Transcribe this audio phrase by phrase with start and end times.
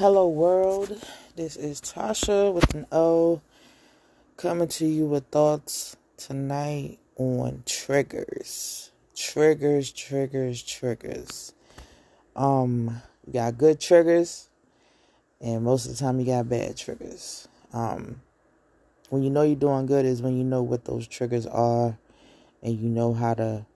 [0.00, 0.98] Hello, world.
[1.36, 3.42] This is Tasha with an O
[4.38, 8.92] coming to you with thoughts tonight on triggers.
[9.14, 11.52] Triggers, triggers, triggers.
[12.34, 14.48] Um, you got good triggers,
[15.38, 17.46] and most of the time you got bad triggers.
[17.74, 18.22] Um,
[19.10, 21.98] when you know you're doing good is when you know what those triggers are
[22.62, 23.66] and you know how to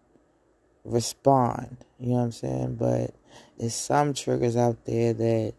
[0.87, 1.77] respond.
[2.01, 2.77] You know what I'm saying?
[2.77, 3.15] But
[3.59, 5.55] there's some triggers out there that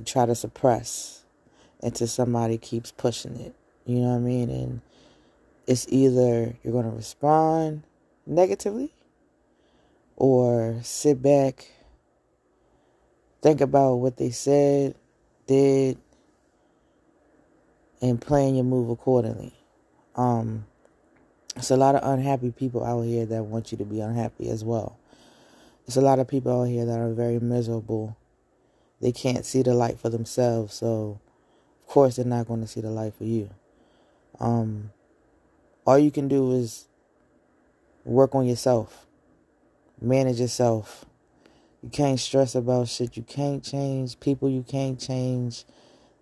[0.00, 1.24] you try to suppress
[1.82, 3.54] until somebody keeps pushing it.
[3.86, 4.50] You know what I mean?
[4.50, 4.80] And
[5.66, 7.82] it's either you're going to respond
[8.26, 8.92] negatively
[10.16, 11.70] or sit back,
[13.42, 14.94] think about what they said,
[15.46, 15.98] did,
[18.02, 19.54] and plan your move accordingly.
[20.16, 20.66] Um,
[21.54, 24.64] there's a lot of unhappy people out here that want you to be unhappy as
[24.64, 24.98] well.
[25.86, 28.16] There's a lot of people out here that are very miserable.
[29.00, 31.20] They can't see the light for themselves, so
[31.80, 33.50] of course they're not going to see the light for you.
[34.38, 34.90] Um,
[35.86, 36.86] all you can do is
[38.04, 39.06] work on yourself,
[40.00, 41.04] manage yourself.
[41.82, 45.64] You can't stress about shit you can't change, people you can't change,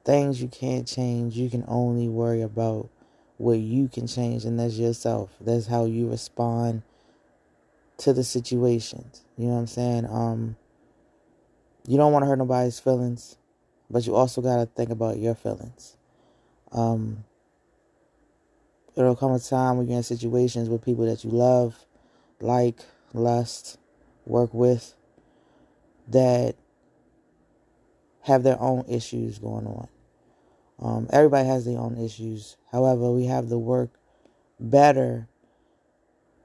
[0.05, 1.37] things you can't change.
[1.37, 2.89] You can only worry about
[3.37, 5.31] what you can change, and that's yourself.
[5.41, 6.83] That's how you respond
[7.99, 9.23] to the situations.
[9.37, 10.07] You know what I'm saying?
[10.07, 10.57] Um,
[11.89, 13.39] you don't want to hurt nobody's feelings,
[13.89, 15.97] but you also got to think about your feelings.
[16.71, 17.25] Um,
[18.95, 21.87] it'll come a time when you're in situations with people that you love,
[22.41, 22.81] like,
[23.15, 23.79] lust,
[24.27, 24.95] work with,
[26.09, 26.57] that
[28.25, 29.89] have their own issues going on.
[30.81, 32.59] Um, everybody has their own issues.
[32.71, 33.91] However, we have to work
[34.61, 35.28] better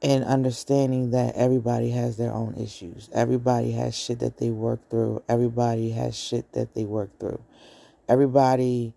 [0.04, 3.10] in understanding that everybody has their own issues.
[3.14, 5.24] Everybody has shit that they work through.
[5.30, 7.42] Everybody has shit that they work through.
[8.10, 8.94] Everybody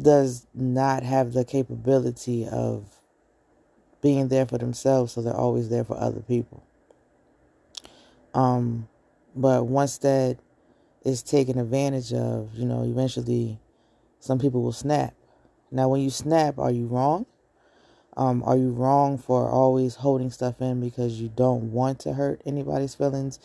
[0.00, 2.84] does not have the capability of
[4.00, 6.62] being there for themselves, so they're always there for other people.
[8.32, 8.88] Um,
[9.34, 10.38] but once that
[11.04, 13.58] is taken advantage of, you know, eventually
[14.20, 15.14] some people will snap.
[15.72, 17.26] Now, when you snap, are you wrong?
[18.16, 22.42] Um, are you wrong for always holding stuff in because you don't want to hurt
[22.44, 23.38] anybody's feelings?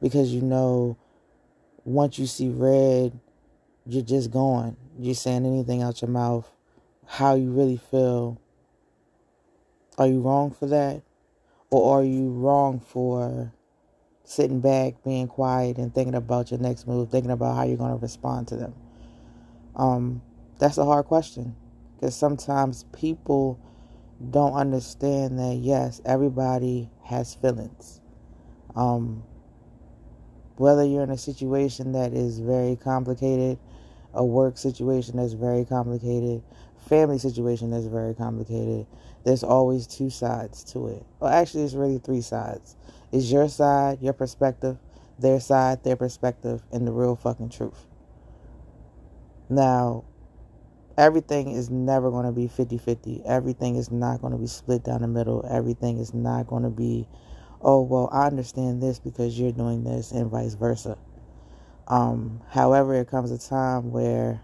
[0.00, 0.96] Because you know
[1.84, 3.18] once you see red,
[3.86, 4.76] you're just gone.
[4.98, 6.48] You're saying anything out your mouth,
[7.06, 8.40] how you really feel.
[9.98, 11.02] Are you wrong for that?
[11.70, 13.52] Or are you wrong for
[14.24, 17.92] sitting back, being quiet, and thinking about your next move, thinking about how you're going
[17.92, 18.74] to respond to them?
[19.76, 20.22] Um,
[20.58, 21.56] that's a hard question
[21.94, 23.58] because sometimes people
[24.28, 28.00] don't understand that yes, everybody has feelings.
[28.76, 29.24] Um,
[30.56, 33.58] whether you're in a situation that is very complicated,
[34.12, 36.42] a work situation that's very complicated,
[36.88, 38.86] family situation that's very complicated,
[39.24, 41.04] there's always two sides to it.
[41.18, 42.76] Well, actually, it's really three sides.
[43.12, 44.76] It's your side, your perspective,
[45.18, 47.86] their side, their perspective, and the real fucking truth.
[49.48, 50.04] Now,
[50.96, 53.22] everything is never going to be 50 50.
[53.24, 55.44] Everything is not going to be split down the middle.
[55.48, 57.06] Everything is not going to be,
[57.60, 60.98] oh, well, I understand this because you're doing this, and vice versa.
[61.88, 64.40] Um, however, it comes a time where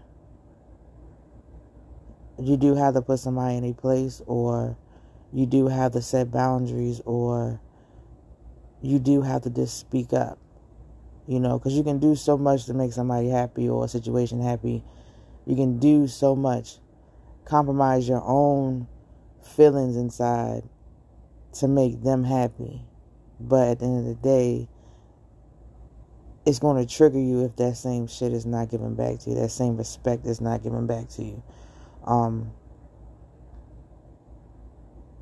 [2.39, 4.77] you do have to put somebody in a place, or
[5.33, 7.59] you do have to set boundaries, or
[8.81, 10.37] you do have to just speak up.
[11.27, 14.41] You know, because you can do so much to make somebody happy or a situation
[14.41, 14.81] happy
[15.47, 16.77] you can do so much.
[17.45, 18.87] Compromise your own
[19.41, 20.63] feelings inside
[21.53, 22.81] to make them happy.
[23.39, 24.67] But at the end of the day,
[26.45, 29.37] it's going to trigger you if that same shit is not given back to you.
[29.37, 31.41] That same respect is not given back to you.
[32.05, 32.51] Um,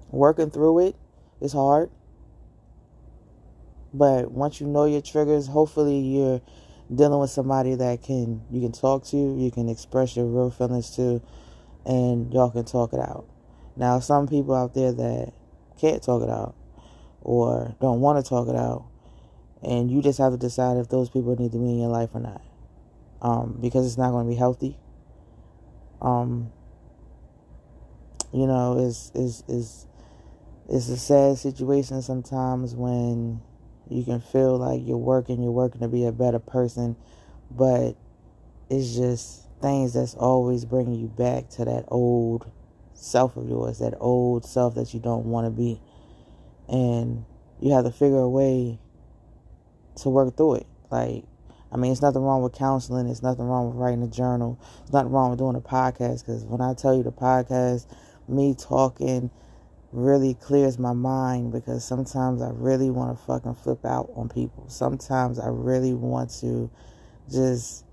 [0.09, 0.95] working through it
[1.39, 1.91] is hard.
[3.93, 6.41] But once you know your triggers, hopefully you're
[6.93, 10.95] dealing with somebody that can you can talk to, you can express your real feelings
[10.95, 11.21] to,
[11.85, 13.27] and y'all can talk it out.
[13.75, 15.33] Now, some people out there that
[15.79, 16.55] can't talk it out
[17.21, 18.85] or don't want to talk it out,
[19.61, 22.11] and you just have to decide if those people need to be in your life
[22.13, 22.41] or not,
[23.21, 24.77] um, because it's not going to be healthy.
[26.01, 26.51] Um,
[28.31, 29.87] you know, it's is is
[30.69, 33.41] it's a sad situation sometimes when
[33.89, 36.95] you can feel like you're working, you're working to be a better person,
[37.51, 37.95] but
[38.69, 42.49] it's just things that's always bringing you back to that old
[42.93, 45.81] self of yours, that old self that you don't want to be.
[46.67, 47.25] And
[47.59, 48.79] you have to figure a way
[49.97, 50.67] to work through it.
[50.89, 51.23] Like,
[51.71, 53.07] I mean, it's nothing wrong with counseling.
[53.07, 54.59] It's nothing wrong with writing a journal.
[54.81, 56.25] It's nothing wrong with doing a podcast.
[56.25, 57.87] Because when I tell you the podcast,
[58.27, 59.29] me talking
[59.95, 64.65] really clears my mind because sometimes I really want to fucking flip out on people.
[64.67, 66.69] Sometimes I really want to
[67.31, 67.85] just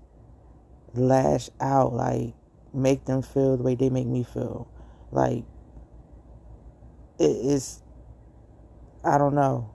[0.93, 2.33] lash out, like
[2.73, 4.67] make them feel the way they make me feel.
[5.11, 5.45] Like
[7.19, 7.81] it is
[9.05, 9.69] I don't know.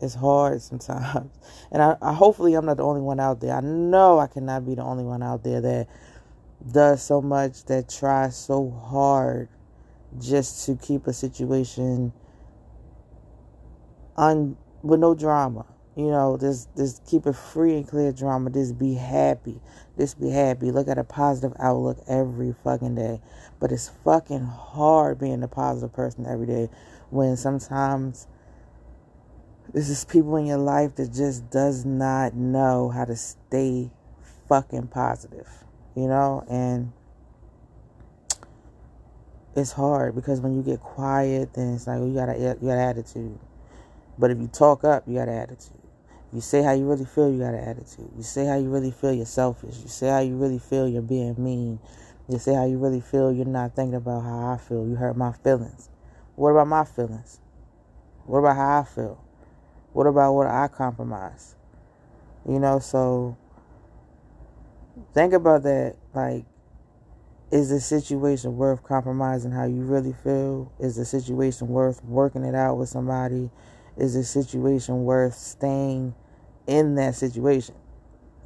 [0.00, 1.30] It's hard sometimes.
[1.70, 3.54] And I, I hopefully I'm not the only one out there.
[3.54, 5.88] I know I cannot be the only one out there that
[6.72, 9.48] does so much, that tries so hard
[10.20, 12.12] just to keep a situation
[14.16, 15.66] un with no drama.
[15.96, 18.50] You know, just just keep it free and clear drama.
[18.50, 19.60] Just be happy.
[19.98, 20.70] Just be happy.
[20.70, 23.20] Look at a positive outlook every fucking day.
[23.58, 26.68] But it's fucking hard being a positive person every day
[27.10, 28.26] when sometimes
[29.72, 33.90] this is people in your life that just does not know how to stay
[34.48, 35.48] fucking positive,
[35.94, 36.44] you know?
[36.48, 36.92] And
[39.56, 42.78] it's hard because when you get quiet, then it's like you got a you got
[42.78, 43.38] attitude.
[44.18, 45.72] But if you talk up, you got attitude.
[46.32, 48.10] You say how you really feel, you got an attitude.
[48.16, 49.76] You say how you really feel, you're selfish.
[49.82, 51.78] You say how you really feel, you're being mean.
[52.28, 54.86] You say how you really feel, you're not thinking about how I feel.
[54.86, 55.88] You hurt my feelings.
[56.34, 57.40] What about my feelings?
[58.26, 59.24] What about how I feel?
[59.92, 61.54] What about what I compromise?
[62.46, 63.36] You know, so
[65.14, 65.96] think about that.
[66.12, 66.44] Like,
[67.50, 70.72] is the situation worth compromising how you really feel?
[70.78, 73.50] Is the situation worth working it out with somebody?
[73.96, 76.14] Is the situation worth staying
[76.66, 77.74] in that situation?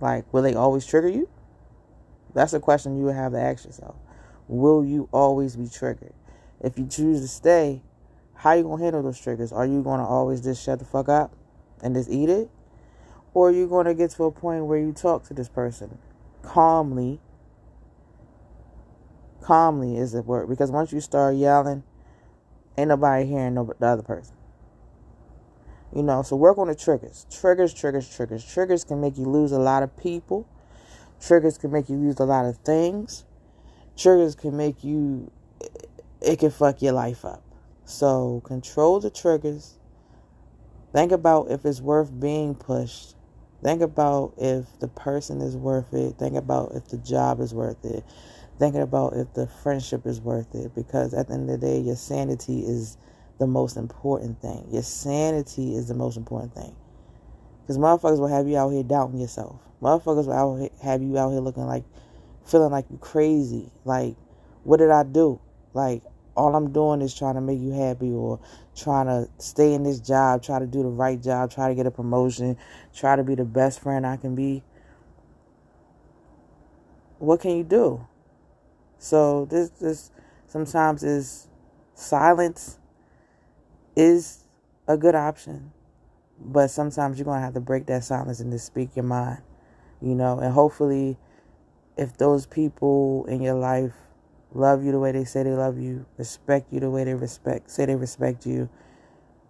[0.01, 1.29] Like, will they always trigger you?
[2.35, 3.97] That's a question you have to ask yourself.
[4.49, 6.15] Will you always be triggered?
[6.61, 7.83] If you choose to stay,
[8.35, 9.53] how you gonna handle those triggers?
[9.53, 11.35] Are you gonna always just shut the fuck up?
[11.83, 12.51] and just eat it?
[13.33, 15.99] Or are you to get to a point where you talk to this person
[16.43, 17.21] calmly?
[19.43, 20.49] Calmly is the word.
[20.49, 21.83] Because once you start yelling,
[22.77, 24.35] ain't nobody hearing no, the other person.
[25.95, 27.27] You know, so work on the triggers.
[27.31, 28.45] Triggers, triggers, triggers.
[28.45, 30.49] Triggers can make you lose a lot of people.
[31.21, 33.25] Triggers can make you lose a lot of things.
[33.97, 35.31] Triggers can make you,
[36.21, 37.43] it can fuck your life up.
[37.85, 39.81] So control the triggers
[40.93, 43.15] Think about if it's worth being pushed.
[43.63, 46.19] Think about if the person is worth it.
[46.19, 48.05] Think about if the job is worth it.
[48.61, 50.75] Thinking about if the friendship is worth it.
[50.75, 52.97] Because at the end of the day, your sanity is
[53.39, 54.69] the most important thing.
[54.71, 56.77] Your sanity is the most important thing.
[57.63, 59.61] Because motherfuckers will have you out here doubting yourself.
[59.83, 61.85] Motherfuckers will here, have you out here looking like,
[62.45, 63.71] feeling like you're crazy.
[63.85, 64.15] Like,
[64.63, 65.41] what did I do?
[65.73, 66.03] Like,
[66.37, 68.41] all I'm doing is trying to make you happy or
[68.77, 71.87] trying to stay in this job, try to do the right job, try to get
[71.87, 72.57] a promotion,
[72.95, 74.63] try to be the best friend I can be.
[77.19, 78.07] What can you do?
[79.01, 80.11] So this this
[80.47, 81.49] sometimes is
[81.95, 82.79] silence
[83.97, 84.45] is
[84.87, 85.73] a good option.
[86.39, 89.43] But sometimes you're gonna have to break that silence and just speak your mind.
[90.03, 91.17] You know, and hopefully
[91.97, 93.95] if those people in your life
[94.53, 97.71] love you the way they say they love you, respect you the way they respect
[97.71, 98.69] say they respect you,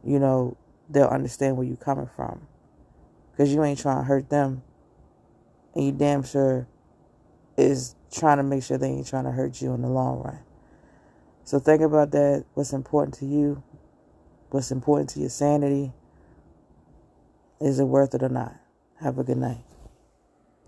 [0.05, 0.57] you know,
[0.89, 2.47] they'll understand where you're coming from.
[3.37, 4.63] Cause you ain't trying to hurt them.
[5.75, 6.69] And you damn sure
[7.61, 10.41] is trying to make sure they ain't trying to hurt you in the long run.
[11.45, 12.45] So think about that.
[12.55, 13.63] What's important to you?
[14.51, 15.93] What's important to your sanity?
[17.61, 18.57] Is it worth it or not?
[19.01, 19.65] Have a good night.